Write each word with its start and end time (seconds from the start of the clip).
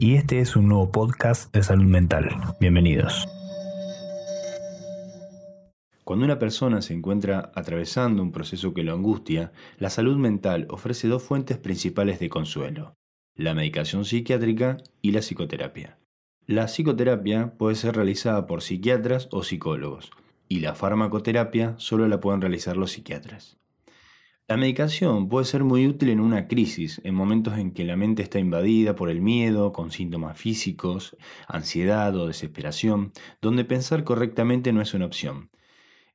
y 0.00 0.16
este 0.16 0.40
es 0.40 0.56
un 0.56 0.66
nuevo 0.66 0.90
podcast 0.90 1.54
de 1.54 1.62
salud 1.62 1.84
mental. 1.84 2.28
Bienvenidos. 2.58 3.28
Cuando 6.02 6.24
una 6.24 6.40
persona 6.40 6.82
se 6.82 6.92
encuentra 6.92 7.52
atravesando 7.54 8.20
un 8.20 8.32
proceso 8.32 8.74
que 8.74 8.82
lo 8.82 8.92
angustia, 8.92 9.52
la 9.78 9.90
salud 9.90 10.16
mental 10.16 10.66
ofrece 10.70 11.06
dos 11.06 11.22
fuentes 11.22 11.56
principales 11.56 12.18
de 12.18 12.30
consuelo, 12.30 12.96
la 13.36 13.54
medicación 13.54 14.04
psiquiátrica 14.04 14.78
y 15.00 15.12
la 15.12 15.20
psicoterapia. 15.20 15.98
La 16.46 16.64
psicoterapia 16.66 17.54
puede 17.56 17.76
ser 17.76 17.94
realizada 17.94 18.48
por 18.48 18.60
psiquiatras 18.60 19.28
o 19.30 19.44
psicólogos, 19.44 20.10
y 20.48 20.60
la 20.60 20.74
farmacoterapia 20.74 21.76
solo 21.78 22.08
la 22.08 22.18
pueden 22.18 22.40
realizar 22.40 22.76
los 22.76 22.90
psiquiatras. 22.90 23.56
La 24.46 24.58
medicación 24.58 25.30
puede 25.30 25.46
ser 25.46 25.64
muy 25.64 25.86
útil 25.86 26.10
en 26.10 26.20
una 26.20 26.48
crisis, 26.48 27.00
en 27.02 27.14
momentos 27.14 27.56
en 27.56 27.72
que 27.72 27.82
la 27.82 27.96
mente 27.96 28.22
está 28.22 28.38
invadida 28.38 28.94
por 28.94 29.08
el 29.08 29.22
miedo, 29.22 29.72
con 29.72 29.90
síntomas 29.90 30.36
físicos, 30.38 31.16
ansiedad 31.48 32.14
o 32.14 32.26
desesperación, 32.26 33.12
donde 33.40 33.64
pensar 33.64 34.04
correctamente 34.04 34.70
no 34.74 34.82
es 34.82 34.92
una 34.92 35.06
opción. 35.06 35.48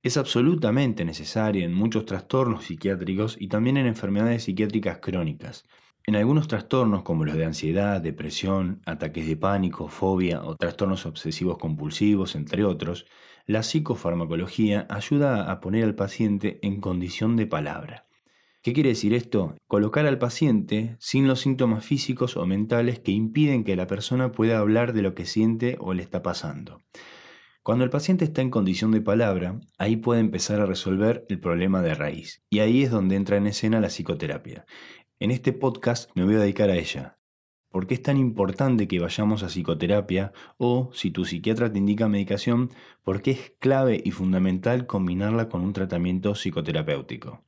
Es 0.03 0.15
absolutamente 0.15 1.05
necesaria 1.05 1.65
en 1.65 1.73
muchos 1.73 2.05
trastornos 2.05 2.65
psiquiátricos 2.65 3.35
y 3.39 3.47
también 3.47 3.77
en 3.77 3.87
enfermedades 3.87 4.43
psiquiátricas 4.43 4.99
crónicas. 4.99 5.65
En 6.05 6.15
algunos 6.15 6.47
trastornos 6.47 7.01
como 7.01 7.25
los 7.25 7.35
de 7.35 7.45
ansiedad, 7.45 7.99
depresión, 7.99 8.79
ataques 8.85 9.27
de 9.27 9.37
pánico, 9.37 9.87
fobia 9.87 10.43
o 10.43 10.55
trastornos 10.55 11.07
obsesivos 11.07 11.57
compulsivos, 11.57 12.35
entre 12.35 12.63
otros, 12.63 13.07
la 13.47 13.63
psicofarmacología 13.63 14.85
ayuda 14.87 15.51
a 15.51 15.59
poner 15.59 15.83
al 15.83 15.95
paciente 15.95 16.59
en 16.61 16.79
condición 16.79 17.35
de 17.35 17.47
palabra. 17.47 18.05
¿Qué 18.61 18.73
quiere 18.73 18.89
decir 18.89 19.13
esto? 19.13 19.55
Colocar 19.67 20.05
al 20.05 20.17
paciente 20.17 20.97
sin 20.99 21.29
los 21.29 21.39
síntomas 21.39 21.85
físicos 21.85 22.35
o 22.35 22.45
mentales 22.45 22.99
que 22.99 23.11
impiden 23.11 23.63
que 23.63 23.77
la 23.77 23.87
persona 23.87 24.33
pueda 24.33 24.59
hablar 24.59 24.91
de 24.91 25.01
lo 25.01 25.15
que 25.15 25.25
siente 25.25 25.77
o 25.79 25.93
le 25.93 26.03
está 26.03 26.21
pasando. 26.21 26.81
Cuando 27.63 27.85
el 27.85 27.89
paciente 27.89 28.25
está 28.25 28.41
en 28.41 28.49
condición 28.49 28.91
de 28.91 28.99
palabra, 28.99 29.61
ahí 29.77 29.95
puede 29.95 30.19
empezar 30.19 30.59
a 30.59 30.65
resolver 30.65 31.25
el 31.29 31.39
problema 31.39 31.81
de 31.81 31.93
raíz. 31.93 32.43
Y 32.49 32.59
ahí 32.59 32.83
es 32.83 32.91
donde 32.91 33.15
entra 33.15 33.37
en 33.37 33.47
escena 33.47 33.79
la 33.79 33.87
psicoterapia. 33.87 34.65
En 35.19 35.31
este 35.31 35.53
podcast 35.53 36.11
me 36.13 36.25
voy 36.25 36.35
a 36.35 36.39
dedicar 36.39 36.69
a 36.69 36.75
ella. 36.75 37.17
¿Por 37.69 37.87
qué 37.87 37.93
es 37.93 38.01
tan 38.01 38.17
importante 38.17 38.89
que 38.89 38.99
vayamos 38.99 39.41
a 39.43 39.47
psicoterapia? 39.47 40.33
O, 40.57 40.89
si 40.93 41.11
tu 41.11 41.23
psiquiatra 41.23 41.71
te 41.71 41.77
indica 41.77 42.09
medicación, 42.09 42.71
¿por 43.03 43.21
qué 43.21 43.31
es 43.31 43.53
clave 43.59 44.01
y 44.03 44.11
fundamental 44.11 44.85
combinarla 44.85 45.47
con 45.47 45.61
un 45.61 45.71
tratamiento 45.71 46.35
psicoterapéutico? 46.35 47.45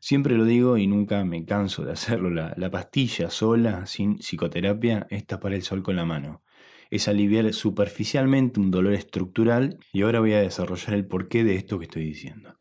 Siempre 0.00 0.34
lo 0.34 0.46
digo 0.46 0.78
y 0.78 0.86
nunca 0.86 1.22
me 1.26 1.44
canso 1.44 1.84
de 1.84 1.92
hacerlo. 1.92 2.30
La, 2.30 2.70
pastilla 2.70 3.28
sola, 3.28 3.86
sin 3.86 4.18
psicoterapia, 4.18 5.06
es 5.10 5.26
tapar 5.26 5.52
el 5.52 5.62
sol 5.62 5.82
con 5.82 5.94
la 5.94 6.06
mano. 6.06 6.42
Es 6.90 7.06
aliviar 7.06 7.52
superficialmente 7.52 8.58
un 8.58 8.70
dolor 8.70 8.94
estructural 8.94 9.78
y 9.92 10.02
ahora 10.02 10.20
voy 10.20 10.32
a 10.32 10.40
desarrollar 10.40 10.94
el 10.94 11.06
porqué 11.06 11.44
de 11.44 11.54
esto 11.54 11.78
que 11.78 11.84
estoy 11.84 12.04
diciendo. 12.04 12.56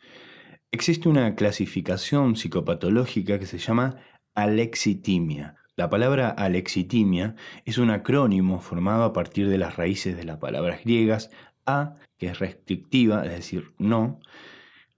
Existe 0.70 1.08
una 1.08 1.34
clasificación 1.36 2.36
psicopatológica 2.36 3.40
que 3.40 3.46
se 3.46 3.58
llama 3.58 3.96
alexitimia. 4.36 5.56
La 5.78 5.90
palabra 5.90 6.30
alexitimia 6.30 7.36
es 7.64 7.78
un 7.78 7.90
acrónimo 7.90 8.60
formado 8.60 9.04
a 9.06 9.14
partir 9.14 9.48
de 9.48 9.58
las 9.58 9.78
raíces 9.78 10.18
de 10.18 10.26
las 10.26 10.38
palabras 10.40 10.84
griegas 10.84 11.32
a, 11.66 11.96
que 12.18 12.28
es 12.28 12.40
restrictiva, 12.40 13.24
es 13.26 13.32
decir, 13.32 13.72
no, 13.78 14.20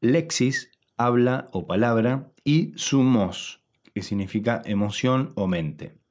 lexis, 0.02 0.72
habla 1.06 1.48
o 1.52 1.68
palabra, 1.68 2.32
y 2.44 2.74
sumos, 2.76 3.62
que 3.94 4.02
significa 4.02 4.62
emoción 4.66 5.32
o 5.36 5.48
mente. 5.48 6.02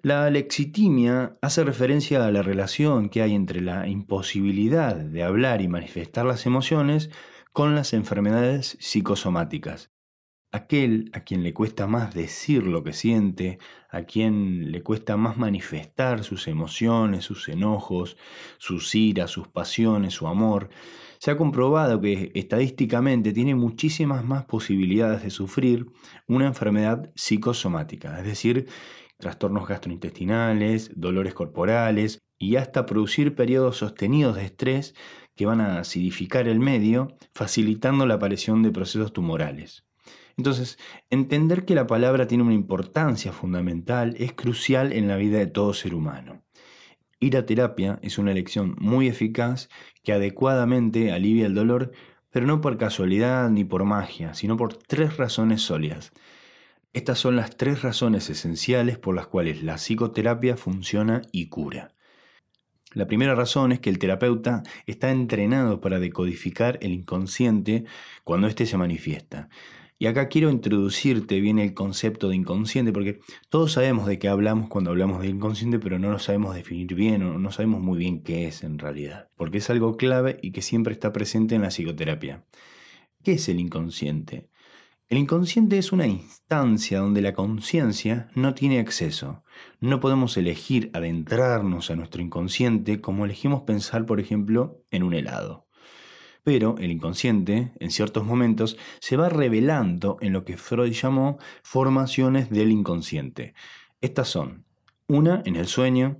La 0.00 0.30
lexitimia 0.30 1.36
hace 1.42 1.64
referencia 1.64 2.24
a 2.24 2.30
la 2.30 2.42
relación 2.42 3.08
que 3.08 3.20
hay 3.20 3.34
entre 3.34 3.60
la 3.60 3.88
imposibilidad 3.88 4.94
de 4.94 5.24
hablar 5.24 5.60
y 5.60 5.66
manifestar 5.66 6.24
las 6.24 6.46
emociones 6.46 7.10
con 7.52 7.74
las 7.74 7.92
enfermedades 7.92 8.76
psicosomáticas. 8.80 9.90
Aquel 10.52 11.10
a 11.12 11.24
quien 11.24 11.42
le 11.42 11.52
cuesta 11.52 11.88
más 11.88 12.14
decir 12.14 12.62
lo 12.62 12.84
que 12.84 12.92
siente, 12.92 13.58
a 13.90 14.04
quien 14.04 14.70
le 14.70 14.82
cuesta 14.84 15.16
más 15.16 15.36
manifestar 15.36 16.22
sus 16.22 16.46
emociones, 16.46 17.24
sus 17.24 17.48
enojos, 17.48 18.16
sus 18.58 18.94
iras, 18.94 19.30
sus 19.32 19.48
pasiones, 19.48 20.14
su 20.14 20.28
amor, 20.28 20.70
se 21.18 21.30
ha 21.30 21.36
comprobado 21.36 22.00
que 22.00 22.30
estadísticamente 22.34 23.32
tiene 23.32 23.54
muchísimas 23.54 24.24
más 24.24 24.44
posibilidades 24.44 25.22
de 25.22 25.30
sufrir 25.30 25.86
una 26.26 26.46
enfermedad 26.46 27.10
psicosomática, 27.14 28.18
es 28.18 28.24
decir, 28.24 28.66
trastornos 29.18 29.66
gastrointestinales, 29.66 30.92
dolores 30.94 31.34
corporales 31.34 32.20
y 32.38 32.56
hasta 32.56 32.86
producir 32.86 33.34
periodos 33.34 33.78
sostenidos 33.78 34.36
de 34.36 34.44
estrés 34.44 34.94
que 35.34 35.46
van 35.46 35.60
a 35.60 35.80
acidificar 35.80 36.48
el 36.48 36.60
medio, 36.60 37.16
facilitando 37.34 38.06
la 38.06 38.14
aparición 38.14 38.62
de 38.62 38.70
procesos 38.70 39.12
tumorales. 39.12 39.84
Entonces, 40.36 40.78
entender 41.10 41.64
que 41.64 41.74
la 41.74 41.88
palabra 41.88 42.28
tiene 42.28 42.44
una 42.44 42.54
importancia 42.54 43.32
fundamental 43.32 44.14
es 44.18 44.32
crucial 44.32 44.92
en 44.92 45.08
la 45.08 45.16
vida 45.16 45.38
de 45.38 45.48
todo 45.48 45.74
ser 45.74 45.94
humano. 45.94 46.44
Ir 47.20 47.36
a 47.36 47.46
terapia 47.46 47.98
es 48.02 48.18
una 48.18 48.30
elección 48.30 48.76
muy 48.78 49.08
eficaz 49.08 49.68
que 50.04 50.12
adecuadamente 50.12 51.12
alivia 51.12 51.46
el 51.46 51.54
dolor, 51.54 51.92
pero 52.30 52.46
no 52.46 52.60
por 52.60 52.78
casualidad 52.78 53.50
ni 53.50 53.64
por 53.64 53.84
magia, 53.84 54.34
sino 54.34 54.56
por 54.56 54.74
tres 54.74 55.16
razones 55.16 55.62
sólidas. 55.62 56.12
Estas 56.92 57.18
son 57.18 57.36
las 57.36 57.56
tres 57.56 57.82
razones 57.82 58.30
esenciales 58.30 58.98
por 58.98 59.14
las 59.14 59.26
cuales 59.26 59.62
la 59.62 59.78
psicoterapia 59.78 60.56
funciona 60.56 61.22
y 61.32 61.48
cura. 61.48 61.94
La 62.92 63.06
primera 63.06 63.34
razón 63.34 63.72
es 63.72 63.80
que 63.80 63.90
el 63.90 63.98
terapeuta 63.98 64.62
está 64.86 65.10
entrenado 65.10 65.80
para 65.80 65.98
decodificar 65.98 66.78
el 66.80 66.92
inconsciente 66.92 67.84
cuando 68.24 68.46
éste 68.46 68.64
se 68.64 68.78
manifiesta. 68.78 69.48
Y 70.00 70.06
acá 70.06 70.28
quiero 70.28 70.50
introducirte 70.50 71.40
bien 71.40 71.58
el 71.58 71.74
concepto 71.74 72.28
de 72.28 72.36
inconsciente, 72.36 72.92
porque 72.92 73.18
todos 73.48 73.72
sabemos 73.72 74.06
de 74.06 74.20
qué 74.20 74.28
hablamos 74.28 74.68
cuando 74.68 74.90
hablamos 74.90 75.20
de 75.20 75.28
inconsciente, 75.28 75.80
pero 75.80 75.98
no 75.98 76.10
lo 76.10 76.20
sabemos 76.20 76.54
definir 76.54 76.94
bien 76.94 77.24
o 77.24 77.38
no 77.38 77.50
sabemos 77.50 77.80
muy 77.80 77.98
bien 77.98 78.22
qué 78.22 78.46
es 78.46 78.62
en 78.62 78.78
realidad, 78.78 79.28
porque 79.36 79.58
es 79.58 79.68
algo 79.70 79.96
clave 79.96 80.38
y 80.40 80.52
que 80.52 80.62
siempre 80.62 80.92
está 80.92 81.12
presente 81.12 81.56
en 81.56 81.62
la 81.62 81.70
psicoterapia. 81.70 82.44
¿Qué 83.24 83.32
es 83.32 83.48
el 83.48 83.58
inconsciente? 83.58 84.48
El 85.08 85.18
inconsciente 85.18 85.78
es 85.78 85.90
una 85.90 86.06
instancia 86.06 87.00
donde 87.00 87.22
la 87.22 87.32
conciencia 87.32 88.28
no 88.34 88.54
tiene 88.54 88.78
acceso. 88.78 89.42
No 89.80 90.00
podemos 90.00 90.36
elegir 90.36 90.90
adentrarnos 90.92 91.90
a 91.90 91.96
nuestro 91.96 92.22
inconsciente 92.22 93.00
como 93.00 93.24
elegimos 93.24 93.62
pensar, 93.62 94.06
por 94.06 94.20
ejemplo, 94.20 94.84
en 94.90 95.02
un 95.02 95.14
helado. 95.14 95.67
Pero 96.48 96.76
el 96.78 96.90
inconsciente, 96.90 97.72
en 97.78 97.90
ciertos 97.90 98.24
momentos, 98.24 98.78
se 99.00 99.18
va 99.18 99.28
revelando 99.28 100.16
en 100.22 100.32
lo 100.32 100.46
que 100.46 100.56
Freud 100.56 100.92
llamó 100.92 101.36
formaciones 101.62 102.48
del 102.48 102.72
inconsciente. 102.72 103.52
Estas 104.00 104.28
son, 104.28 104.64
una, 105.08 105.42
en 105.44 105.56
el 105.56 105.66
sueño, 105.66 106.16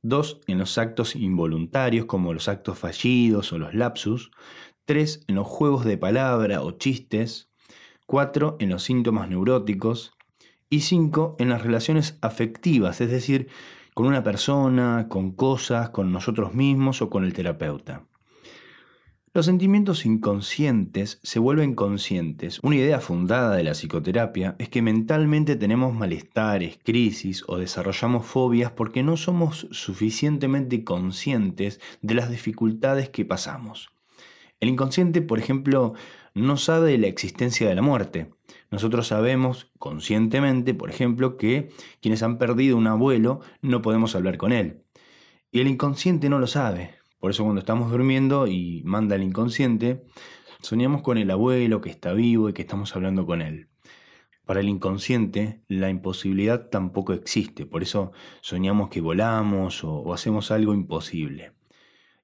dos, 0.00 0.40
en 0.46 0.58
los 0.58 0.78
actos 0.78 1.16
involuntarios 1.16 2.06
como 2.06 2.32
los 2.32 2.46
actos 2.46 2.78
fallidos 2.78 3.52
o 3.52 3.58
los 3.58 3.74
lapsus, 3.74 4.30
tres, 4.84 5.24
en 5.26 5.34
los 5.34 5.48
juegos 5.48 5.84
de 5.84 5.98
palabra 5.98 6.62
o 6.62 6.70
chistes, 6.78 7.50
cuatro, 8.06 8.56
en 8.60 8.68
los 8.68 8.84
síntomas 8.84 9.28
neuróticos, 9.28 10.12
y 10.70 10.82
cinco, 10.82 11.34
en 11.40 11.48
las 11.48 11.62
relaciones 11.62 12.16
afectivas, 12.22 13.00
es 13.00 13.10
decir, 13.10 13.48
con 13.92 14.06
una 14.06 14.22
persona, 14.22 15.08
con 15.08 15.32
cosas, 15.32 15.90
con 15.90 16.12
nosotros 16.12 16.54
mismos 16.54 17.02
o 17.02 17.10
con 17.10 17.24
el 17.24 17.32
terapeuta. 17.32 18.06
Los 19.36 19.46
sentimientos 19.46 20.06
inconscientes 20.06 21.18
se 21.24 21.40
vuelven 21.40 21.74
conscientes. 21.74 22.60
Una 22.62 22.76
idea 22.76 23.00
fundada 23.00 23.56
de 23.56 23.64
la 23.64 23.72
psicoterapia 23.72 24.54
es 24.60 24.68
que 24.68 24.80
mentalmente 24.80 25.56
tenemos 25.56 25.92
malestares, 25.92 26.78
crisis 26.84 27.42
o 27.48 27.58
desarrollamos 27.58 28.26
fobias 28.26 28.70
porque 28.70 29.02
no 29.02 29.16
somos 29.16 29.66
suficientemente 29.72 30.84
conscientes 30.84 31.80
de 32.00 32.14
las 32.14 32.30
dificultades 32.30 33.08
que 33.08 33.24
pasamos. 33.24 33.90
El 34.60 34.68
inconsciente, 34.68 35.20
por 35.20 35.40
ejemplo, 35.40 35.94
no 36.34 36.56
sabe 36.56 36.96
la 36.96 37.08
existencia 37.08 37.68
de 37.68 37.74
la 37.74 37.82
muerte. 37.82 38.30
Nosotros 38.70 39.08
sabemos 39.08 39.68
conscientemente, 39.80 40.74
por 40.74 40.90
ejemplo, 40.90 41.36
que 41.36 41.70
quienes 42.00 42.22
han 42.22 42.38
perdido 42.38 42.76
un 42.76 42.86
abuelo 42.86 43.40
no 43.62 43.82
podemos 43.82 44.14
hablar 44.14 44.36
con 44.36 44.52
él. 44.52 44.84
Y 45.50 45.58
el 45.58 45.66
inconsciente 45.66 46.28
no 46.28 46.38
lo 46.38 46.46
sabe. 46.46 47.03
Por 47.24 47.30
eso 47.30 47.44
cuando 47.44 47.60
estamos 47.60 47.90
durmiendo 47.90 48.46
y 48.46 48.82
manda 48.84 49.16
el 49.16 49.22
inconsciente, 49.22 50.04
soñamos 50.60 51.00
con 51.00 51.16
el 51.16 51.30
abuelo 51.30 51.80
que 51.80 51.88
está 51.88 52.12
vivo 52.12 52.50
y 52.50 52.52
que 52.52 52.60
estamos 52.60 52.94
hablando 52.94 53.24
con 53.24 53.40
él. 53.40 53.70
Para 54.44 54.60
el 54.60 54.68
inconsciente, 54.68 55.62
la 55.66 55.88
imposibilidad 55.88 56.68
tampoco 56.68 57.14
existe, 57.14 57.64
por 57.64 57.82
eso 57.82 58.12
soñamos 58.42 58.90
que 58.90 59.00
volamos 59.00 59.84
o, 59.84 60.12
hacemos 60.12 60.50
algo 60.50 60.74
imposible. 60.74 61.52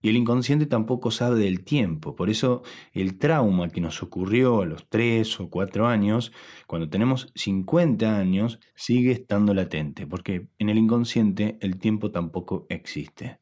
Y 0.02 0.10
el 0.10 0.18
inconsciente 0.18 0.66
tampoco 0.66 1.10
sabe 1.10 1.40
del 1.40 1.64
tiempo. 1.64 2.14
Por 2.14 2.28
eso 2.28 2.62
el 2.92 3.16
trauma 3.16 3.70
que 3.70 3.80
nos 3.80 4.02
ocurrió 4.02 4.60
a 4.60 4.66
los 4.66 4.86
3 4.90 5.40
o 5.40 5.48
4 5.48 5.86
años, 5.86 6.30
cuando 6.66 6.90
tenemos 6.90 7.32
50 7.36 8.18
años, 8.18 8.60
sigue 8.74 9.12
estando 9.12 9.54
latente. 9.54 10.06
Porque 10.06 10.48
en 10.58 10.68
el 10.68 10.76
inconsciente 10.76 11.56
el 11.62 11.78
tiempo 11.78 12.10
tampoco 12.10 12.66
existe. 12.68 13.39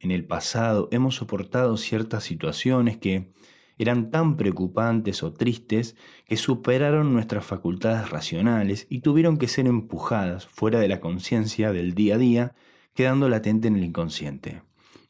En 0.00 0.10
el 0.10 0.24
pasado 0.24 0.88
hemos 0.92 1.16
soportado 1.16 1.76
ciertas 1.76 2.24
situaciones 2.24 2.98
que 2.98 3.32
eran 3.78 4.10
tan 4.10 4.36
preocupantes 4.36 5.22
o 5.22 5.32
tristes 5.32 5.96
que 6.26 6.36
superaron 6.36 7.12
nuestras 7.12 7.44
facultades 7.44 8.10
racionales 8.10 8.86
y 8.90 9.00
tuvieron 9.00 9.38
que 9.38 9.48
ser 9.48 9.66
empujadas 9.66 10.46
fuera 10.46 10.80
de 10.80 10.88
la 10.88 11.00
conciencia 11.00 11.72
del 11.72 11.94
día 11.94 12.16
a 12.16 12.18
día, 12.18 12.54
quedando 12.94 13.28
latente 13.28 13.68
en 13.68 13.76
el 13.76 13.84
inconsciente. 13.84 14.62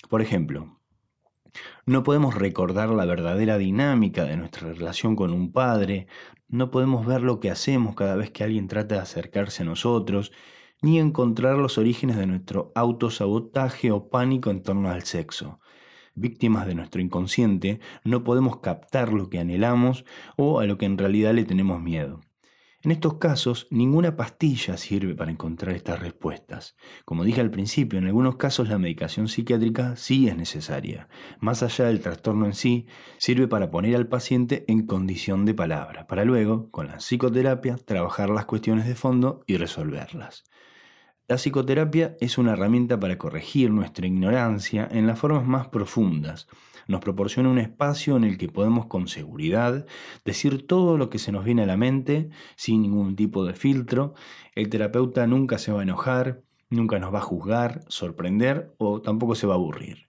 Por 0.09 0.21
ejemplo, 0.23 0.79
no 1.87 2.03
podemos 2.03 2.35
recordar 2.35 2.91
la 2.91 3.07
verdadera 3.07 3.59
dinámica 3.59 4.25
de 4.25 4.37
nuestra 4.37 4.73
relación 4.73 5.17
con 5.17 5.33
un 5.33 5.53
padre, 5.53 6.07
no 6.49 6.71
podemos 6.71 7.07
ver 7.07 7.23
lo 7.23 7.41
que 7.41 7.51
hacemos 7.51 7.95
cada 7.95 8.17
vez 8.17 8.31
que 8.31 8.45
alguien 8.45 8.69
trata 8.69 8.97
de 8.97 9.01
acercarse 9.03 9.63
a 9.63 9.67
nosotros, 9.67 10.33
ni 10.83 10.99
encontrar 10.99 11.59
los 11.59 11.79
orígenes 11.79 12.17
de 12.17 12.27
nuestro 12.27 12.73
autosabotaje 12.75 13.91
o 13.91 14.09
pánico 14.09 14.51
en 14.51 14.63
torno 14.63 14.91
al 14.91 15.03
sexo. 15.03 15.61
Víctimas 16.15 16.67
de 16.67 16.75
nuestro 16.75 17.01
inconsciente, 17.01 17.81
no 18.05 18.25
podemos 18.25 18.59
captar 18.59 19.13
lo 19.13 19.29
que 19.29 19.39
anhelamos 19.39 20.05
o 20.37 20.61
a 20.61 20.67
lo 20.67 20.79
que 20.79 20.87
en 20.87 20.99
realidad 20.99 21.35
le 21.35 21.45
tenemos 21.45 21.81
miedo. 21.81 22.21
En 22.81 22.93
estos 22.93 23.15
casos, 23.15 23.67
ninguna 23.71 24.17
pastilla 24.17 24.77
sirve 24.77 25.17
para 25.17 25.33
encontrar 25.33 25.75
estas 25.75 25.99
respuestas. 25.99 26.77
Como 27.05 27.25
dije 27.25 27.41
al 27.41 27.51
principio, 27.51 27.99
en 27.99 28.07
algunos 28.07 28.37
casos 28.37 28.69
la 28.69 28.79
medicación 28.79 29.27
psiquiátrica 29.27 29.97
sí 29.97 30.29
es 30.29 30.37
necesaria. 30.37 31.09
Más 31.41 31.65
allá 31.65 31.87
del 31.87 32.01
trastorno 32.01 32.47
en 32.47 32.55
sí, 32.55 32.87
sirve 33.19 33.49
para 33.49 33.73
poner 33.73 33.97
al 33.97 34.07
paciente 34.07 34.65
en 34.69 34.87
condición 34.87 35.45
de 35.45 35.55
palabra, 35.55 36.07
para 36.07 36.25
luego, 36.25 36.71
con 36.71 36.87
la 36.87 36.99
psicoterapia, 36.99 37.77
trabajar 37.79 38.31
las 38.31 38.45
cuestiones 38.45 38.87
de 38.87 38.95
fondo 38.95 39.43
y 39.49 39.57
resolverlas. 39.57 40.45
La 41.29 41.37
psicoterapia 41.37 42.17
es 42.21 42.39
una 42.39 42.55
herramienta 42.55 42.99
para 42.99 43.19
corregir 43.19 43.71
nuestra 43.71 44.07
ignorancia 44.07 44.89
en 44.91 45.07
las 45.07 45.19
formas 45.19 45.47
más 45.47 45.69
profundas. 45.69 46.49
Nos 46.87 47.03
proporciona 47.03 47.51
un 47.51 47.59
espacio 47.59 48.17
en 48.17 48.25
el 48.25 48.39
que 48.39 48.49
podemos 48.49 48.87
con 48.87 49.09
seguridad 49.09 49.85
decir 50.25 50.67
todo 50.67 50.97
lo 50.97 51.11
que 51.11 51.19
se 51.19 51.31
nos 51.31 51.45
viene 51.45 51.65
a 51.65 51.67
la 51.67 51.77
mente 51.77 52.31
sin 52.57 52.81
ningún 52.81 53.15
tipo 53.15 53.45
de 53.45 53.53
filtro. 53.53 54.15
El 54.55 54.71
terapeuta 54.71 55.27
nunca 55.27 55.59
se 55.59 55.71
va 55.71 55.81
a 55.81 55.83
enojar, 55.83 56.41
nunca 56.71 56.99
nos 56.99 57.13
va 57.13 57.19
a 57.19 57.29
juzgar, 57.29 57.83
sorprender 57.89 58.75
o 58.79 59.03
tampoco 59.03 59.35
se 59.35 59.47
va 59.47 59.53
a 59.53 59.57
aburrir. 59.59 60.09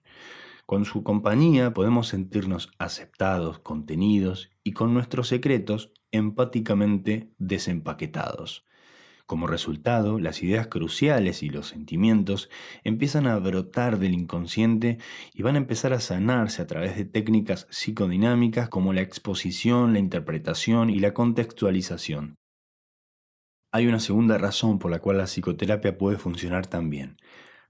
Con 0.64 0.86
su 0.86 1.02
compañía 1.02 1.74
podemos 1.74 2.08
sentirnos 2.08 2.70
aceptados, 2.78 3.58
contenidos 3.58 4.48
y 4.64 4.72
con 4.72 4.94
nuestros 4.94 5.28
secretos 5.28 5.92
empáticamente 6.12 7.30
desempaquetados. 7.36 8.64
Como 9.30 9.46
resultado, 9.46 10.18
las 10.18 10.42
ideas 10.42 10.66
cruciales 10.66 11.44
y 11.44 11.50
los 11.50 11.68
sentimientos 11.68 12.50
empiezan 12.82 13.28
a 13.28 13.38
brotar 13.38 14.00
del 14.00 14.12
inconsciente 14.12 14.98
y 15.32 15.44
van 15.44 15.54
a 15.54 15.58
empezar 15.58 15.92
a 15.92 16.00
sanarse 16.00 16.60
a 16.60 16.66
través 16.66 16.96
de 16.96 17.04
técnicas 17.04 17.68
psicodinámicas 17.70 18.68
como 18.68 18.92
la 18.92 19.02
exposición, 19.02 19.92
la 19.92 20.00
interpretación 20.00 20.90
y 20.90 20.98
la 20.98 21.14
contextualización. 21.14 22.38
Hay 23.70 23.86
una 23.86 24.00
segunda 24.00 24.36
razón 24.36 24.80
por 24.80 24.90
la 24.90 24.98
cual 24.98 25.18
la 25.18 25.28
psicoterapia 25.28 25.96
puede 25.96 26.18
funcionar 26.18 26.66
también, 26.66 27.16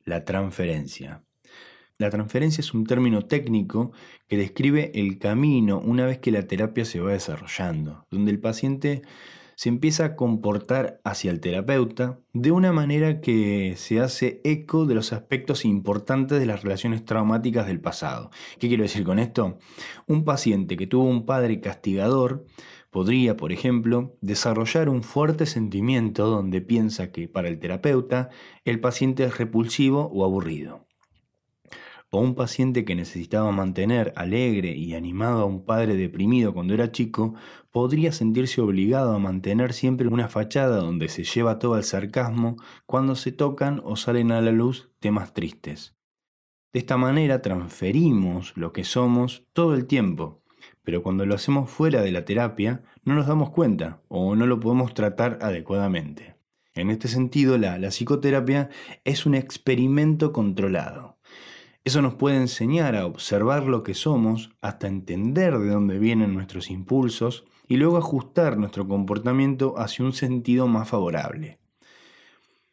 la 0.03 0.25
transferencia. 0.25 1.25
La 1.99 2.09
transferencia 2.09 2.63
es 2.63 2.73
un 2.73 2.87
término 2.87 3.27
técnico 3.27 3.93
que 4.29 4.39
describe 4.39 4.93
el 4.95 5.19
camino 5.19 5.79
una 5.79 6.07
vez 6.07 6.21
que 6.21 6.31
la 6.31 6.47
terapia 6.47 6.87
se 6.87 7.01
va 7.01 7.13
desarrollando, 7.13 8.07
donde 8.11 8.31
el 8.31 8.41
paciente 8.41 9.03
se 9.61 9.69
empieza 9.69 10.07
a 10.07 10.17
comportar 10.17 11.03
hacia 11.05 11.31
el 11.31 11.41
terapeuta 11.41 12.19
de 12.33 12.51
una 12.51 12.73
manera 12.73 13.21
que 13.21 13.75
se 13.77 14.01
hace 14.01 14.41
eco 14.43 14.87
de 14.87 14.95
los 14.95 15.13
aspectos 15.13 15.67
importantes 15.67 16.41
de 16.41 16.47
las 16.47 16.63
relaciones 16.63 17.05
traumáticas 17.05 17.67
del 17.67 17.79
pasado. 17.79 18.31
¿Qué 18.59 18.69
quiero 18.69 18.85
decir 18.85 19.05
con 19.05 19.19
esto? 19.19 19.59
Un 20.07 20.25
paciente 20.25 20.79
que 20.79 20.87
tuvo 20.87 21.05
un 21.05 21.27
padre 21.27 21.61
castigador 21.61 22.47
podría, 22.89 23.37
por 23.37 23.53
ejemplo, 23.53 24.17
desarrollar 24.23 24.89
un 24.89 25.03
fuerte 25.03 25.45
sentimiento 25.45 26.27
donde 26.31 26.63
piensa 26.63 27.13
que 27.13 27.29
para 27.29 27.49
el 27.49 27.59
terapeuta 27.59 28.31
el 28.65 28.81
paciente 28.81 29.25
es 29.25 29.37
repulsivo 29.37 30.11
o 30.11 30.25
aburrido 30.25 30.87
o 32.11 32.21
un 32.21 32.35
paciente 32.35 32.85
que 32.85 32.97
necesitaba 32.97 33.53
mantener 33.53 34.13
alegre 34.17 34.77
y 34.77 34.95
animado 34.95 35.43
a 35.43 35.47
un 35.47 35.65
padre 35.65 35.95
deprimido 35.95 36.53
cuando 36.53 36.75
era 36.75 36.91
chico, 36.91 37.35
podría 37.71 38.13
sentirse 38.13 38.61
obligado 38.61 39.15
a 39.15 39.19
mantener 39.19 39.73
siempre 39.73 40.09
una 40.09 40.29
fachada 40.29 40.79
donde 40.79 41.09
se 41.09 41.25
lleva 41.25 41.59
todo 41.59 41.77
el 41.77 41.85
sarcasmo 41.85 42.57
cuando 42.85 43.15
se 43.15 43.33
tocan 43.33 43.81
o 43.85 43.97
salen 43.97 44.33
a 44.33 44.41
la 44.41 44.51
luz 44.51 44.91
temas 44.99 45.33
tristes. 45.33 45.95
De 46.73 46.81
esta 46.81 46.97
manera 46.97 47.43
transferimos 47.43 48.57
lo 48.57 48.73
que 48.73 48.85
somos 48.85 49.45
todo 49.53 49.75
el 49.75 49.87
tiempo, 49.87 50.43
pero 50.83 51.03
cuando 51.03 51.27
lo 51.27 51.35
hacemos 51.35 51.71
fuera 51.71 52.03
de 52.03 52.13
la 52.13 52.25
terapia 52.25 52.83
no 53.05 53.15
nos 53.15 53.27
damos 53.27 53.51
cuenta 53.51 54.03
o 54.09 54.35
no 54.35 54.47
lo 54.47 54.59
podemos 54.61 54.95
tratar 54.95 55.39
adecuadamente. 55.43 56.37
En 56.75 56.91
este 56.91 57.09
sentido, 57.09 57.59
la, 57.59 57.79
la 57.79 57.89
psicoterapia 57.89 58.71
es 59.05 59.27
un 59.27 59.35
experimento 59.35 60.33
controlado. 60.33 61.20
Eso 61.83 62.03
nos 62.03 62.15
puede 62.15 62.37
enseñar 62.37 62.95
a 62.95 63.07
observar 63.07 63.65
lo 63.65 63.83
que 63.83 63.95
somos 63.95 64.51
hasta 64.61 64.87
entender 64.87 65.59
de 65.59 65.71
dónde 65.71 65.99
vienen 65.99 66.35
nuestros 66.35 66.71
impulsos 66.71 67.45
y 67.67 67.77
luego 67.77 67.97
ajustar 67.97 68.59
nuestro 68.59 68.87
comportamiento 68.87 69.79
hacia 69.79 70.05
un 70.05 70.13
sentido 70.13 70.67
más 70.67 70.89
favorable. 70.89 71.59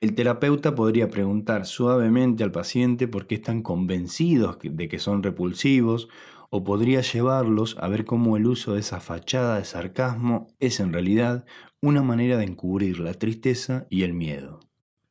El 0.02 0.14
terapeuta 0.14 0.76
podría 0.76 1.10
preguntar 1.10 1.66
suavemente 1.66 2.44
al 2.44 2.52
paciente 2.52 3.08
por 3.08 3.28
qué 3.28 3.36
están 3.36 3.62
convencidos 3.62 4.58
de 4.62 4.88
que 4.88 5.00
son 5.00 5.24
repulsivos 5.24 6.10
o 6.50 6.64
podría 6.64 7.02
llevarlos 7.02 7.78
a 7.80 7.88
ver 7.88 8.06
cómo 8.06 8.38
el 8.38 8.46
uso 8.46 8.74
de 8.74 8.82
esa 8.82 9.00
fachada 9.00 9.58
de 9.58 9.66
sarcasmo 9.66 10.48
es 10.60 10.80
en 10.80 10.94
realidad 10.94 11.46
una 11.82 12.04
manera 12.04 12.38
de 12.38 12.44
encubrir 12.44 13.00
la 13.00 13.14
tristeza 13.14 13.88
y 13.90 14.04
el 14.04 14.14
miedo. 14.14 14.67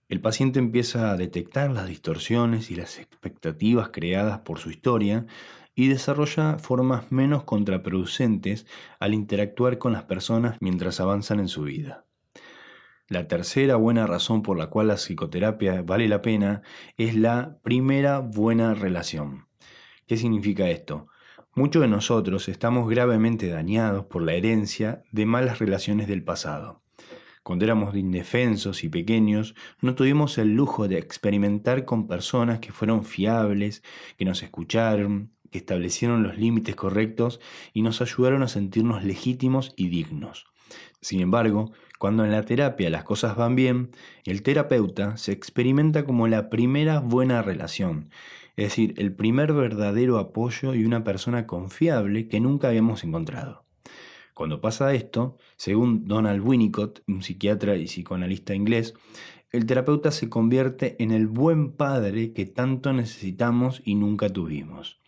El 0.08 0.20
paciente 0.20 0.60
empieza 0.60 1.10
a 1.10 1.16
detectar 1.16 1.70
las 1.72 1.88
distorsiones 1.88 2.70
y 2.70 2.76
las 2.76 2.98
expectativas 2.98 3.88
creadas 3.88 4.40
por 4.40 4.58
su 4.58 4.70
historia 4.70 5.26
y 5.74 5.88
desarrolla 5.88 6.58
formas 6.58 7.10
menos 7.10 7.42
contraproducentes 7.42 8.66
al 9.00 9.14
interactuar 9.14 9.78
con 9.78 9.92
las 9.92 10.04
personas 10.04 10.56
mientras 10.60 11.00
avanzan 11.00 11.40
en 11.40 11.48
su 11.48 11.64
vida. 11.64 12.06
La 13.08 13.28
tercera 13.28 13.76
buena 13.76 14.06
razón 14.06 14.42
por 14.42 14.56
la 14.58 14.68
cual 14.68 14.88
la 14.88 14.96
psicoterapia 14.96 15.82
vale 15.82 16.08
la 16.08 16.22
pena 16.22 16.62
es 16.96 17.14
la 17.14 17.58
primera 17.62 18.20
buena 18.20 18.74
relación. 18.74 19.46
¿Qué 20.06 20.16
significa 20.16 20.68
esto? 20.70 21.08
Muchos 21.54 21.82
de 21.82 21.88
nosotros 21.88 22.48
estamos 22.48 22.88
gravemente 22.88 23.48
dañados 23.48 24.06
por 24.06 24.22
la 24.22 24.34
herencia 24.34 25.02
de 25.10 25.26
malas 25.26 25.58
relaciones 25.58 26.06
del 26.06 26.22
pasado. 26.22 26.82
Cuando 27.46 27.64
éramos 27.64 27.94
indefensos 27.94 28.82
y 28.82 28.88
pequeños, 28.88 29.54
no 29.80 29.94
tuvimos 29.94 30.36
el 30.36 30.56
lujo 30.56 30.88
de 30.88 30.98
experimentar 30.98 31.84
con 31.84 32.08
personas 32.08 32.58
que 32.58 32.72
fueron 32.72 33.04
fiables, 33.04 33.84
que 34.18 34.24
nos 34.24 34.42
escucharon, 34.42 35.30
que 35.52 35.58
establecieron 35.58 36.24
los 36.24 36.36
límites 36.38 36.74
correctos 36.74 37.38
y 37.72 37.82
nos 37.82 38.02
ayudaron 38.02 38.42
a 38.42 38.48
sentirnos 38.48 39.04
legítimos 39.04 39.74
y 39.76 39.90
dignos. 39.90 40.46
Sin 41.00 41.20
embargo, 41.20 41.70
cuando 42.00 42.24
en 42.24 42.32
la 42.32 42.42
terapia 42.42 42.90
las 42.90 43.04
cosas 43.04 43.36
van 43.36 43.54
bien, 43.54 43.92
el 44.24 44.42
terapeuta 44.42 45.16
se 45.16 45.30
experimenta 45.30 46.04
como 46.04 46.26
la 46.26 46.50
primera 46.50 46.98
buena 46.98 47.42
relación, 47.42 48.10
es 48.56 48.70
decir, 48.70 48.92
el 48.96 49.14
primer 49.14 49.52
verdadero 49.52 50.18
apoyo 50.18 50.74
y 50.74 50.84
una 50.84 51.04
persona 51.04 51.46
confiable 51.46 52.26
que 52.26 52.40
nunca 52.40 52.66
habíamos 52.66 53.04
encontrado. 53.04 53.65
Cuando 54.36 54.60
pasa 54.60 54.92
esto, 54.92 55.38
según 55.56 56.08
Donald 56.08 56.46
Winnicott, 56.46 57.00
un 57.08 57.22
psiquiatra 57.22 57.76
y 57.76 57.86
psicoanalista 57.86 58.54
inglés, 58.54 58.92
el 59.50 59.64
terapeuta 59.64 60.10
se 60.10 60.28
convierte 60.28 61.02
en 61.02 61.10
el 61.10 61.26
buen 61.26 61.72
padre 61.72 62.34
que 62.34 62.44
tanto 62.44 62.92
necesitamos 62.92 63.80
y 63.82 63.94
nunca 63.94 64.28
tuvimos. 64.28 65.00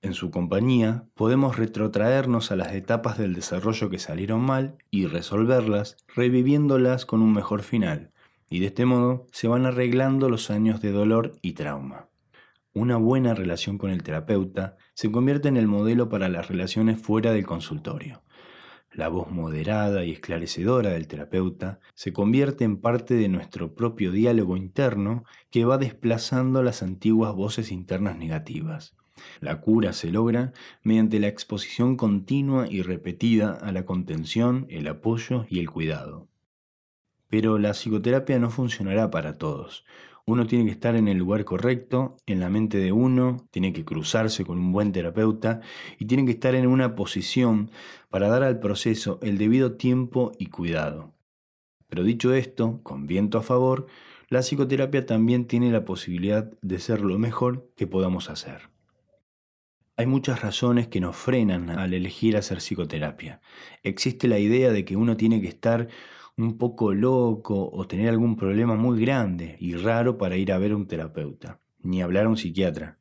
En 0.00 0.14
su 0.14 0.30
compañía 0.30 1.04
podemos 1.12 1.58
retrotraernos 1.58 2.50
a 2.50 2.56
las 2.56 2.72
etapas 2.72 3.18
del 3.18 3.34
desarrollo 3.34 3.90
que 3.90 3.98
salieron 3.98 4.40
mal 4.40 4.78
y 4.90 5.04
resolverlas, 5.04 5.98
reviviéndolas 6.16 7.04
con 7.04 7.20
un 7.20 7.34
mejor 7.34 7.60
final, 7.60 8.10
y 8.48 8.60
de 8.60 8.68
este 8.68 8.86
modo 8.86 9.26
se 9.32 9.48
van 9.48 9.66
arreglando 9.66 10.30
los 10.30 10.50
años 10.50 10.80
de 10.80 10.92
dolor 10.92 11.32
y 11.42 11.52
trauma. 11.52 12.08
Una 12.72 12.96
buena 12.96 13.34
relación 13.34 13.76
con 13.76 13.90
el 13.90 14.02
terapeuta 14.02 14.78
se 14.94 15.12
convierte 15.12 15.48
en 15.48 15.58
el 15.58 15.68
modelo 15.68 16.08
para 16.08 16.30
las 16.30 16.48
relaciones 16.48 17.02
fuera 17.02 17.32
del 17.32 17.44
consultorio. 17.44 18.22
La 18.94 19.08
voz 19.08 19.30
moderada 19.30 20.04
y 20.04 20.10
esclarecedora 20.10 20.90
del 20.90 21.08
terapeuta 21.08 21.80
se 21.94 22.12
convierte 22.12 22.64
en 22.64 22.76
parte 22.76 23.14
de 23.14 23.28
nuestro 23.28 23.74
propio 23.74 24.12
diálogo 24.12 24.56
interno 24.56 25.24
que 25.50 25.64
va 25.64 25.78
desplazando 25.78 26.62
las 26.62 26.82
antiguas 26.82 27.34
voces 27.34 27.72
internas 27.72 28.18
negativas. 28.18 28.94
La 29.40 29.60
cura 29.60 29.94
se 29.94 30.10
logra 30.10 30.52
mediante 30.82 31.20
la 31.20 31.28
exposición 31.28 31.96
continua 31.96 32.66
y 32.68 32.82
repetida 32.82 33.52
a 33.52 33.72
la 33.72 33.86
contención, 33.86 34.66
el 34.68 34.86
apoyo 34.88 35.46
y 35.48 35.60
el 35.60 35.70
cuidado. 35.70 36.28
Pero 37.28 37.58
la 37.58 37.72
psicoterapia 37.72 38.38
no 38.38 38.50
funcionará 38.50 39.10
para 39.10 39.38
todos. 39.38 39.86
Uno 40.24 40.46
tiene 40.46 40.66
que 40.66 40.70
estar 40.70 40.94
en 40.94 41.08
el 41.08 41.18
lugar 41.18 41.44
correcto, 41.44 42.16
en 42.26 42.38
la 42.38 42.48
mente 42.48 42.78
de 42.78 42.92
uno, 42.92 43.48
tiene 43.50 43.72
que 43.72 43.84
cruzarse 43.84 44.44
con 44.44 44.58
un 44.58 44.72
buen 44.72 44.92
terapeuta 44.92 45.60
y 45.98 46.04
tiene 46.04 46.24
que 46.24 46.32
estar 46.32 46.54
en 46.54 46.68
una 46.68 46.94
posición 46.94 47.70
para 48.08 48.28
dar 48.28 48.44
al 48.44 48.60
proceso 48.60 49.18
el 49.22 49.36
debido 49.36 49.72
tiempo 49.72 50.32
y 50.38 50.46
cuidado. 50.46 51.12
Pero 51.88 52.04
dicho 52.04 52.32
esto, 52.34 52.80
con 52.84 53.06
viento 53.06 53.36
a 53.36 53.42
favor, 53.42 53.86
la 54.28 54.40
psicoterapia 54.40 55.04
también 55.04 55.46
tiene 55.46 55.70
la 55.72 55.84
posibilidad 55.84 56.50
de 56.62 56.78
ser 56.78 57.00
lo 57.02 57.18
mejor 57.18 57.70
que 57.76 57.86
podamos 57.86 58.30
hacer. 58.30 58.70
Hay 59.96 60.06
muchas 60.06 60.40
razones 60.40 60.88
que 60.88 61.00
nos 61.00 61.16
frenan 61.16 61.68
al 61.68 61.92
elegir 61.92 62.36
hacer 62.36 62.58
psicoterapia. 62.58 63.42
Existe 63.82 64.26
la 64.26 64.38
idea 64.38 64.72
de 64.72 64.86
que 64.86 64.96
uno 64.96 65.18
tiene 65.18 65.42
que 65.42 65.48
estar 65.48 65.88
un 66.36 66.58
poco 66.58 66.94
loco 66.94 67.70
o 67.70 67.86
tener 67.86 68.08
algún 68.08 68.36
problema 68.36 68.74
muy 68.74 69.00
grande 69.00 69.56
y 69.60 69.74
raro 69.74 70.18
para 70.18 70.36
ir 70.36 70.52
a 70.52 70.58
ver 70.58 70.72
a 70.72 70.76
un 70.76 70.86
terapeuta, 70.86 71.60
ni 71.80 72.02
hablar 72.02 72.26
a 72.26 72.28
un 72.28 72.36
psiquiatra. 72.36 72.98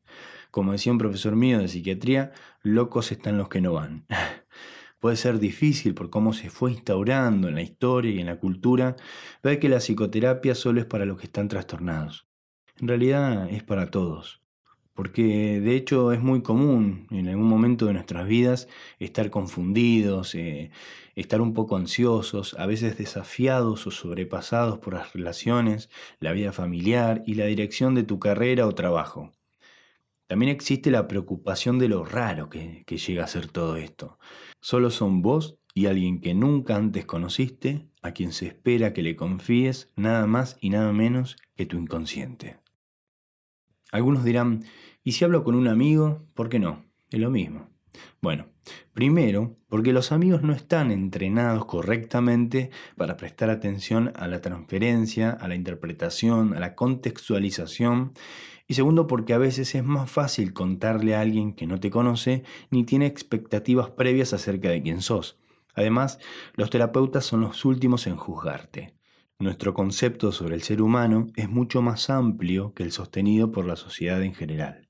Como 0.52 0.74
decía 0.74 0.92
un 0.92 0.98
profesor 0.98 1.36
mío 1.36 1.60
de 1.60 1.68
psiquiatría, 1.68 2.34
locos 2.62 3.12
están 3.12 3.38
los 3.38 3.48
que 3.48 3.62
no 3.62 3.74
van. 3.74 4.06
Puede 5.00 5.16
ser 5.16 5.40
difícil 5.40 5.96
por 5.96 6.10
cómo 6.10 6.34
se 6.34 6.50
fue 6.50 6.74
instaurando 6.74 7.48
en 7.48 7.56
la 7.56 7.64
historia 7.64 8.12
y 8.12 8.20
en 8.20 8.28
la 8.28 8.40
cultura 8.40 8.96
ver 9.42 9.60
que 9.60 9.70
la 9.70 9.80
psicoterapia 9.80 10.54
solo 10.54 10.80
es 10.80 10.86
para 10.86 11.06
los 11.06 11.18
que 11.18 11.26
están 11.26 11.48
trastornados. 11.48 12.28
En 12.80 12.88
realidad 12.88 13.50
es 13.50 13.64
para 13.64 13.90
todos 13.90 14.41
porque 14.94 15.60
de 15.60 15.76
hecho 15.76 16.12
es 16.12 16.22
muy 16.22 16.42
común 16.42 17.08
en 17.12 17.28
algún 17.28 17.48
momento 17.48 17.86
de 17.86 17.94
nuestras 17.94 18.28
vidas 18.28 18.68
estar 19.00 19.30
confundidos, 19.30 20.36
eh, 20.36 20.72
estar 21.16 21.42
un 21.42 21.54
poco 21.54 21.76
ansiosos, 21.76 22.56
a 22.60 22.66
veces 22.66 22.98
desafiados 22.98 23.88
o 23.88 23.92
sobrepasados 23.92 24.80
por 24.80 24.94
las 24.94 25.14
relaciones, 25.14 25.90
la 26.20 26.34
vida 26.34 26.52
familiar 26.52 27.24
y 27.26 27.36
la 27.36 27.46
dirección 27.46 27.96
de 27.96 28.04
tu 28.04 28.20
carrera 28.20 28.68
o 28.68 28.76
trabajo. 28.76 29.32
También 30.28 30.52
existe 30.52 30.92
la 30.92 31.08
preocupación 31.08 31.78
de 31.78 31.90
lo 31.90 32.06
raro 32.06 32.50
que, 32.50 32.84
que 32.86 32.98
llega 32.98 33.26
a 33.26 33.28
ser 33.28 33.48
todo 33.48 33.76
esto. 33.76 34.18
Solo 34.62 34.90
son 34.90 35.22
vos 35.22 35.58
y 35.74 35.88
alguien 35.88 36.22
que 36.22 36.34
nunca 36.34 36.76
antes 36.76 37.06
conociste, 37.06 37.88
a 38.02 38.12
quien 38.12 38.32
se 38.32 38.48
espera 38.48 38.94
que 38.94 39.04
le 39.04 39.16
confíes 39.16 39.92
nada 39.96 40.26
más 40.28 40.58
y 40.60 40.70
nada 40.70 40.92
menos 40.92 41.38
que 41.56 41.66
tu 41.66 41.78
inconsciente. 41.78 42.58
Algunos 43.92 44.24
dirán, 44.24 44.64
¿y 45.04 45.12
si 45.12 45.26
hablo 45.26 45.44
con 45.44 45.56
un 45.56 45.68
amigo? 45.68 46.26
¿Por 46.34 46.50
qué 46.50 46.60
no? 46.60 46.86
Es 47.12 47.20
lo 47.20 47.30
mismo. 47.30 47.70
Bueno, 48.22 48.48
primero, 48.94 49.58
porque 49.68 49.92
los 49.92 50.12
amigos 50.12 50.44
no 50.44 50.54
están 50.54 50.92
entrenados 50.92 51.66
correctamente 51.66 52.72
para 52.96 53.18
prestar 53.18 53.50
atención 53.50 54.14
a 54.16 54.28
la 54.28 54.42
transferencia, 54.42 55.32
a 55.32 55.48
la 55.48 55.56
interpretación, 55.56 56.54
a 56.54 56.60
la 56.60 56.76
contextualización. 56.76 58.14
Y 58.68 58.76
segundo, 58.76 59.08
porque 59.08 59.34
a 59.34 59.38
veces 59.38 59.76
es 59.76 59.84
más 59.84 60.10
fácil 60.10 60.54
contarle 60.54 61.16
a 61.16 61.22
alguien 61.22 61.54
que 61.54 61.68
no 61.68 61.80
te 61.80 61.92
conoce 61.92 62.44
ni 62.70 62.86
tiene 62.86 63.08
expectativas 63.08 63.90
previas 63.90 64.34
acerca 64.34 64.70
de 64.70 64.82
quién 64.82 65.02
sos. 65.02 65.38
Además, 65.74 66.20
los 66.54 66.70
terapeutas 66.70 67.26
son 67.26 67.42
los 67.42 67.66
últimos 67.66 68.08
en 68.08 68.16
juzgarte. 68.16 68.94
Nuestro 69.42 69.74
concepto 69.74 70.32
sobre 70.32 70.54
el 70.54 70.62
ser 70.62 70.84
humano 70.84 71.26
es 71.36 71.50
mucho 71.50 71.82
más 71.82 72.12
amplio 72.12 72.76
que 72.76 72.84
el 72.84 72.92
sostenido 72.92 73.52
por 73.52 73.66
la 73.66 73.76
sociedad 73.76 74.22
en 74.22 74.36
general. 74.36 74.88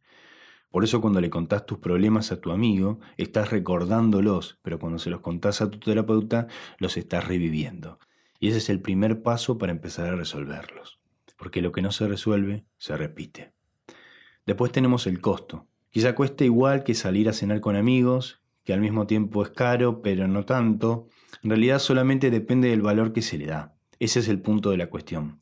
Por 0.72 0.84
eso 0.84 1.00
cuando 1.00 1.22
le 1.22 1.30
contás 1.30 1.66
tus 1.66 1.78
problemas 1.78 2.34
a 2.34 2.42
tu 2.42 2.52
amigo, 2.52 3.00
estás 3.16 3.50
recordándolos, 3.50 4.60
pero 4.62 4.78
cuando 4.78 5.00
se 5.00 5.10
los 5.10 5.22
contás 5.22 5.62
a 5.62 5.72
tu 5.72 5.80
terapeuta, 5.80 6.48
los 6.80 6.98
estás 6.98 7.26
reviviendo. 7.26 7.98
Y 8.42 8.50
ese 8.50 8.58
es 8.58 8.70
el 8.70 8.82
primer 8.82 9.24
paso 9.24 9.58
para 9.58 9.72
empezar 9.72 10.08
a 10.08 10.18
resolverlos. 10.18 11.00
Porque 11.38 11.62
lo 11.62 11.72
que 11.72 11.82
no 11.82 11.94
se 11.94 12.10
resuelve, 12.10 12.66
se 12.78 12.98
repite. 12.98 13.54
Después 14.46 14.74
tenemos 14.74 15.08
el 15.08 15.22
costo. 15.22 15.70
Quizá 15.92 16.14
cueste 16.14 16.44
igual 16.44 16.84
que 16.84 16.94
salir 16.94 17.30
a 17.30 17.34
cenar 17.34 17.62
con 17.62 17.78
amigos, 17.78 18.42
que 18.66 18.74
al 18.74 18.82
mismo 18.82 19.08
tiempo 19.08 19.44
es 19.44 19.52
caro, 19.52 20.02
pero 20.02 20.28
no 20.28 20.44
tanto. 20.44 21.08
En 21.42 21.52
realidad 21.52 21.80
solamente 21.80 22.30
depende 22.30 22.68
del 22.68 22.82
valor 22.82 23.14
que 23.14 23.22
se 23.22 23.38
le 23.38 23.46
da. 23.46 23.78
Ese 24.02 24.18
es 24.20 24.30
el 24.30 24.42
punto 24.42 24.72
de 24.72 24.78
la 24.78 24.88
cuestión. 24.88 25.42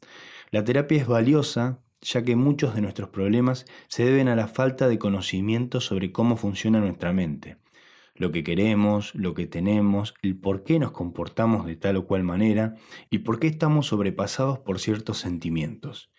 La 0.51 0.65
terapia 0.65 0.97
es 0.97 1.07
valiosa 1.07 1.79
ya 2.01 2.25
que 2.25 2.35
muchos 2.35 2.75
de 2.75 2.81
nuestros 2.81 3.07
problemas 3.07 3.65
se 3.87 4.03
deben 4.03 4.27
a 4.27 4.35
la 4.35 4.47
falta 4.47 4.89
de 4.89 4.99
conocimiento 4.99 5.79
sobre 5.79 6.11
cómo 6.11 6.35
funciona 6.35 6.81
nuestra 6.81 7.13
mente, 7.13 7.55
lo 8.15 8.33
que 8.33 8.43
queremos, 8.43 9.15
lo 9.15 9.33
que 9.33 9.47
tenemos, 9.47 10.13
el 10.21 10.37
por 10.37 10.65
qué 10.65 10.77
nos 10.77 10.91
comportamos 10.91 11.65
de 11.65 11.77
tal 11.77 11.95
o 11.95 12.05
cual 12.05 12.25
manera 12.25 12.75
y 13.09 13.19
por 13.19 13.39
qué 13.39 13.47
estamos 13.47 13.87
sobrepasados 13.87 14.59
por 14.59 14.79
ciertos 14.79 15.19
sentimientos. 15.19 16.11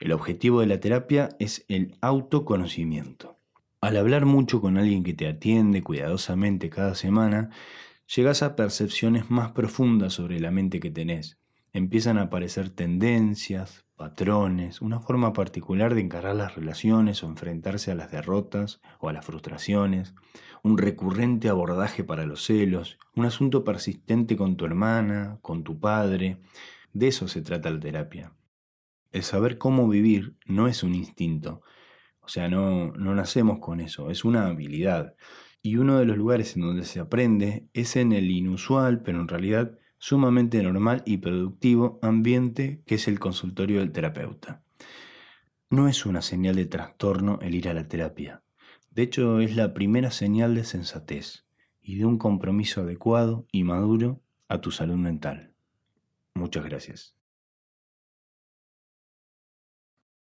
El 0.00 0.10
objetivo 0.10 0.62
de 0.62 0.66
la 0.66 0.80
terapia 0.80 1.28
es 1.38 1.64
el 1.68 1.94
autoconocimiento. 2.00 3.38
Al 3.80 3.96
hablar 3.96 4.24
mucho 4.26 4.60
con 4.60 4.78
alguien 4.78 5.04
que 5.04 5.14
te 5.14 5.28
atiende 5.28 5.84
cuidadosamente 5.84 6.70
cada 6.70 6.96
semana, 6.96 7.50
llegas 8.12 8.42
a 8.42 8.56
percepciones 8.56 9.30
más 9.30 9.52
profundas 9.52 10.12
sobre 10.12 10.40
la 10.40 10.50
mente 10.50 10.80
que 10.80 10.90
tenés 10.90 11.38
empiezan 11.74 12.18
a 12.18 12.22
aparecer 12.22 12.70
tendencias, 12.70 13.84
patrones, 13.96 14.80
una 14.80 15.00
forma 15.00 15.32
particular 15.32 15.94
de 15.94 16.02
encarar 16.02 16.36
las 16.36 16.54
relaciones 16.54 17.22
o 17.22 17.26
enfrentarse 17.26 17.90
a 17.90 17.96
las 17.96 18.12
derrotas 18.12 18.80
o 19.00 19.08
a 19.08 19.12
las 19.12 19.26
frustraciones, 19.26 20.14
un 20.62 20.78
recurrente 20.78 21.48
abordaje 21.48 22.04
para 22.04 22.26
los 22.26 22.44
celos, 22.44 22.96
un 23.16 23.26
asunto 23.26 23.64
persistente 23.64 24.36
con 24.36 24.56
tu 24.56 24.64
hermana, 24.64 25.38
con 25.42 25.64
tu 25.64 25.80
padre. 25.80 26.38
De 26.92 27.08
eso 27.08 27.26
se 27.26 27.42
trata 27.42 27.70
la 27.70 27.80
terapia. 27.80 28.32
El 29.10 29.24
saber 29.24 29.58
cómo 29.58 29.88
vivir 29.88 30.36
no 30.46 30.68
es 30.68 30.84
un 30.84 30.94
instinto, 30.94 31.62
o 32.20 32.28
sea, 32.28 32.48
no, 32.48 32.92
no 32.92 33.14
nacemos 33.14 33.58
con 33.58 33.80
eso, 33.80 34.10
es 34.10 34.24
una 34.24 34.46
habilidad. 34.46 35.16
Y 35.60 35.76
uno 35.76 35.98
de 35.98 36.04
los 36.04 36.16
lugares 36.16 36.54
en 36.54 36.62
donde 36.62 36.84
se 36.84 37.00
aprende 37.00 37.68
es 37.72 37.96
en 37.96 38.12
el 38.12 38.30
inusual, 38.30 39.02
pero 39.02 39.20
en 39.20 39.28
realidad 39.28 39.76
sumamente 40.04 40.62
normal 40.62 41.02
y 41.06 41.16
productivo 41.16 41.98
ambiente 42.02 42.82
que 42.84 42.96
es 42.96 43.08
el 43.08 43.18
consultorio 43.18 43.80
del 43.80 43.90
terapeuta. 43.90 44.62
No 45.70 45.88
es 45.88 46.04
una 46.04 46.20
señal 46.20 46.56
de 46.56 46.66
trastorno 46.66 47.38
el 47.40 47.54
ir 47.54 47.70
a 47.70 47.72
la 47.72 47.88
terapia. 47.88 48.42
De 48.90 49.00
hecho, 49.00 49.40
es 49.40 49.56
la 49.56 49.72
primera 49.72 50.10
señal 50.10 50.54
de 50.54 50.64
sensatez 50.64 51.46
y 51.80 51.96
de 51.96 52.04
un 52.04 52.18
compromiso 52.18 52.82
adecuado 52.82 53.46
y 53.50 53.64
maduro 53.64 54.20
a 54.46 54.60
tu 54.60 54.72
salud 54.72 54.96
mental. 54.96 55.54
Muchas 56.34 56.66
gracias. 56.66 57.16